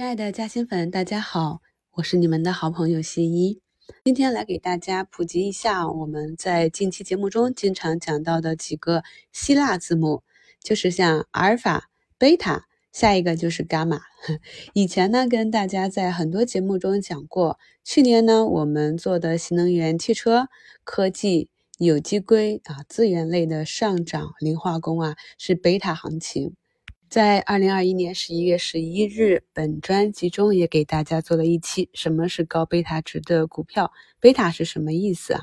[0.00, 3.60] 亲爱的嘉兴粉，大家好，我是你们的好朋友谢一。
[4.02, 10.22] 今天来给大家普及一下我们在近期节目中经常讲到的几个希腊字母，
[10.62, 14.00] 就是像阿尔法、贝塔，下一个就是伽马。
[14.72, 20.48] 以前呢，跟大家在很多节目中讲过，去年呢，我们做的新能源汽车、
[20.82, 26.54] 科技、有机硅啊，资源类的上涨，磷化工啊，是贝塔行情。
[27.10, 33.90] 在二零二一年十一月十一日，本专辑中也给大家做了一期什么是高贝塔值的股票，
[34.20, 35.40] 贝塔是什么意思啊？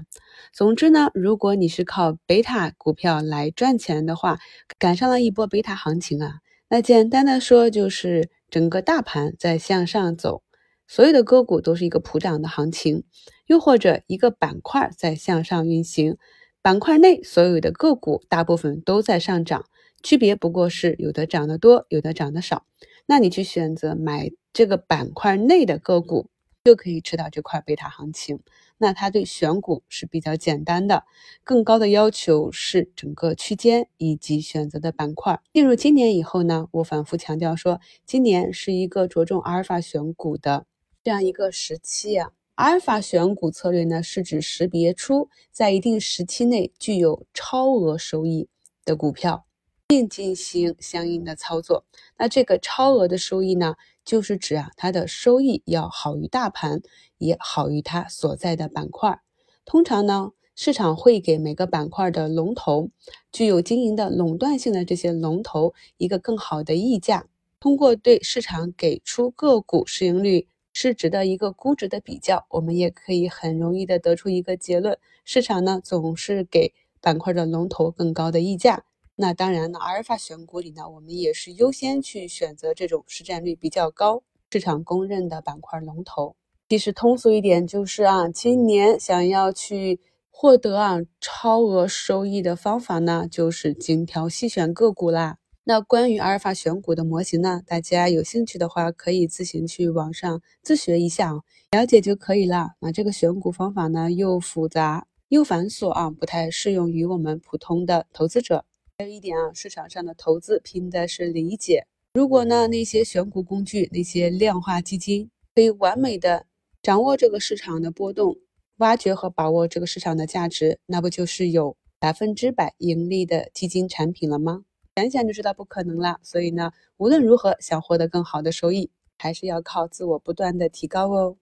[0.54, 4.40] 总之呢，如果你是靠贝塔股票来赚钱的话，
[4.80, 6.36] 赶上了一波贝塔行情啊，
[6.70, 10.44] 那简单的说就是整个大盘在向上走，
[10.88, 13.04] 所有的个股都是一个普涨的行情，
[13.46, 16.16] 又或者一个板块在向上运行，
[16.62, 19.66] 板块内所有的个股大部分都在上涨。
[20.04, 22.66] 区别不过是有的涨得多，有的涨得少。
[23.05, 26.30] 那你去选择买这个板块内的个股，
[26.64, 28.40] 就可以吃到这块贝塔行情。
[28.77, 31.04] 那它对选股是比较简单的，
[31.44, 35.41] 更高的要求是整个区间以及选择的板块。
[35.54, 40.68] 进入今年以后呢，我反复强调说，今年是一个着重阿尔法选股的
[41.04, 42.32] 这样一个时期啊。
[42.55, 48.48] 阿尔法选股策略呢，是指识别出在一定时期内具有超额收益
[48.86, 49.46] 的股票。
[49.88, 51.85] 并进行相应的操作。
[52.18, 56.82] 那这个超额的收益呢，就是指啊，它的收益要好于大盘，
[57.18, 59.21] 也好于它所在的板块。
[59.63, 62.90] 通常呢，市场会给每个板块的龙头，
[63.32, 67.28] 具有经营的垄断性的这些龙头一个更好的溢价。
[67.59, 78.84] 通过对市场给出个股市盈率、市值的一个估值的比较，我们也可以很容易的得出一个结论：市场呢总是给板块的龙头更高的溢价。
[79.19, 86.35] 那当然呢，阿尔法选股里呢，我们也是优先去选择这种市占率比较高、市场公认的板块龙头。
[86.69, 95.40] 其实通俗一点就是啊，今年想要去获得啊超额收益的方法呢，就是精挑细选个股啦。
[95.63, 101.34] 那关于阿尔法选股的模型呢，大家有兴趣的话，可以自行去网上自学一下，
[101.72, 102.74] 了解就可以了。
[102.80, 108.63] 那这个选股方法呢，又复杂又繁琐啊，不太适用于我们普通的投资者。
[109.00, 111.85] 还有一点啊，市场上的投资拼的是理解。
[112.16, 116.47] 如果呢，那些选股工具、那些量化基金可以完美的
[116.81, 118.36] 掌握这个市场的波动，
[118.78, 124.63] 挖掘和把握这个市场的价值，那不就是有百分之百盈利的基金产品了吗？
[124.96, 126.19] 想想就知道不可能了。
[126.24, 131.38] 所以呢，无论如何想获得更好的收益，还是要靠自我不断的提高哦。